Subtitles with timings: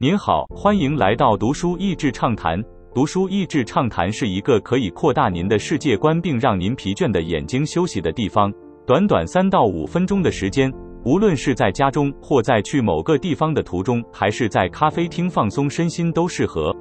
[0.00, 2.60] 您好，欢迎来到读书益智畅谈。
[2.92, 8.52] 读书益智畅谈是一个可以扩大您的世界观，并让您疲倦的眼睛休息的地方。
[8.84, 10.68] 短短三到五分钟的时间，
[11.04, 16.74] 无论是在家中，或在去某个地方的途中，还是在咖啡厅放松身心，都适合。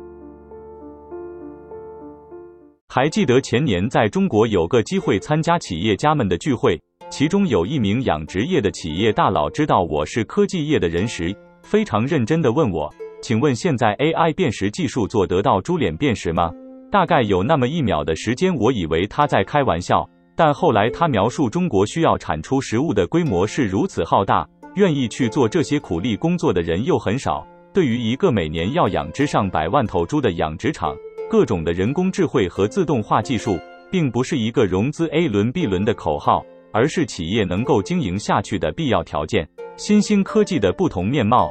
[2.89, 12.91] 还记得前年在中国有个机会参加企业家们的聚会，其中有一名养殖业的企业大佬知道我是科技业的人时，非常认真的问我
[13.23, 16.51] ：“请问现在 AI 辨识技术做得到猪脸辨识吗？”
[16.91, 24.45] 大概有那么一秒的时间，我以为他在开玩笑，但后来他描述中国需要产出食物的规模是如此浩大，
[24.75, 27.47] 愿意去做这些苦力工作的人又很少。
[27.73, 30.93] 对于一个每年要养殖上百万头猪的养殖场，
[31.29, 33.57] 各种的人工智慧和自动化技术，
[33.89, 39.47] 并不是一个融资 A 轮 B 轮的口号，而是企业能够经营下去的必要条件。
[39.77, 41.49] 新兴科技的不同面貌，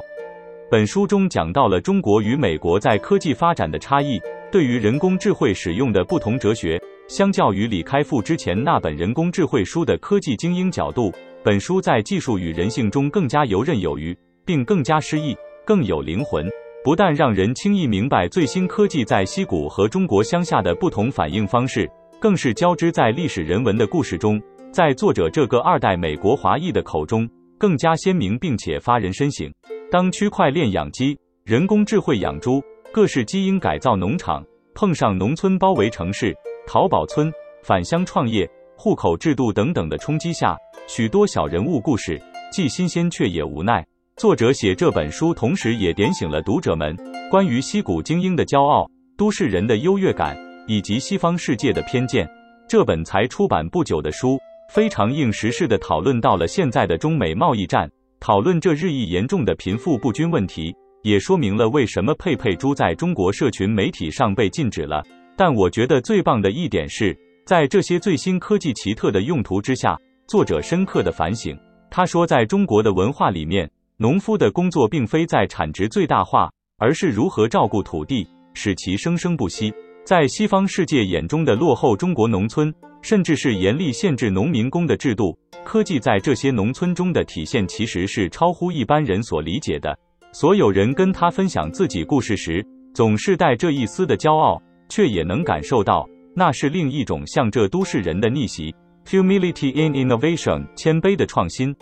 [0.72, 4.18] 本书中讲到了中国与美国在科技发展的差异，
[4.50, 6.80] 对于人工智慧使用的不同哲学。
[7.08, 11.12] 相较于李开复之前那本人工智慧书的科技精英角度，
[11.44, 16.48] 本书在技术与人性中更加游刃有余，并更加诗意，更有灵魂。
[16.82, 21.86] 不但让人轻易明白最新科技在西谷和中国乡下的不同反应方式，
[22.18, 24.40] 更是交织在历史人文的故事中，
[24.72, 29.52] 在作者这个二代美国华裔的口中更加鲜明，并且发人深省。
[29.92, 32.62] 当区块链养鸡、人工智慧养猪、
[32.94, 34.42] 各式基因改造农场
[34.74, 36.34] 碰上农村包围城市、
[36.66, 37.30] 淘宝村
[37.62, 40.56] 返乡创业、户口制度等等的冲击下，
[40.88, 42.18] 许多小人物故事
[42.50, 43.86] 既新鲜却也无奈。
[44.16, 46.96] 作者写这本书，同时也点醒了读者们
[47.30, 50.34] 关于西谷精英的骄傲、都市人的优越感
[50.66, 52.26] 以及西方世界的偏见。
[52.66, 54.38] 这本才出版不久的书，
[54.72, 57.90] 非常应时事的讨论到了现在的中美贸易战，
[58.22, 65.02] 讨论这日益严重的贫富不均问题，也说明了为什么佩佩猪在中国社群媒体上被禁止了。
[65.36, 71.58] 但我觉得最棒的一点是，在这些最新科技奇特的用途之下，作者深刻的反省。
[71.90, 73.68] 他说，在中国的文化里面。
[73.96, 79.72] 农夫的工作并非在产值最大化，而是如何照顾土地，使其生生不息。
[80.04, 89.96] 在西方世界眼中的落后中国农村，甚至是严厉限制农民工的制度，科技在这些农村中的体现，其实是超乎一般人所理解的。
[90.32, 92.64] 所有人跟他分享自己故事时，
[92.94, 98.74] 总是带这一丝的骄傲，却也能感受到那是另一种向这都市人的逆袭。
[99.06, 101.74] Humility in innovation，谦卑的创新。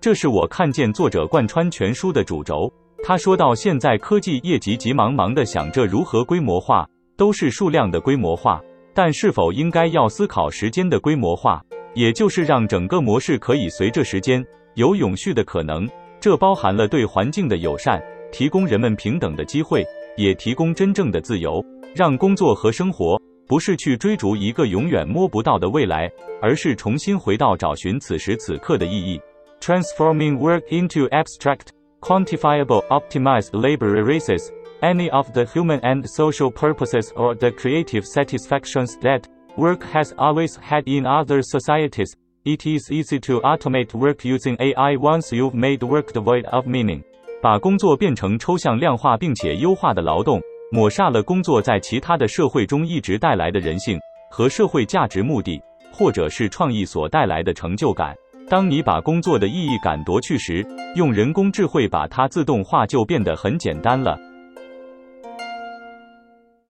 [0.00, 2.72] 这是我看见作者贯穿全书的主轴。
[3.02, 8.60] 他说到，现在科技业急急忙忙地想着如何规模化，都是数量的规模化，
[8.94, 11.62] 但是否应该要思考时间的规模化，
[11.94, 15.88] 也就是让整个模式可以随着时间有永续的可能。
[16.20, 19.84] 这包含了对环境的友善，提供人们平等的机会，
[20.16, 21.64] 也提供真正的自由，
[21.94, 26.10] 让工作和生活不是去追逐一个永远摸不到的未来，
[26.42, 29.20] 而是重新回到找寻此时此刻的意义。
[29.60, 31.68] transforming work into abstract,
[32.00, 34.48] quantifiable, optimized labor erases
[34.80, 39.22] any of the human and social purposes or the creative satisfactions that
[39.60, 42.14] work has always had in other societies.
[42.44, 47.02] It is easy to automate work using AI once you've made work devoid of meaning.
[47.42, 50.40] 把工作变成抽象量化并且优化的劳动，
[50.72, 53.98] 抹杀了工作在其他的社会中一直带来的人性
[54.30, 55.60] 和社会价值目的，
[55.92, 58.16] 或者是创意所带来的成就感。
[58.48, 60.66] 当你把工作的意义感夺去时，
[60.96, 64.18] 用人工智慧把它自动化就变得很简单了。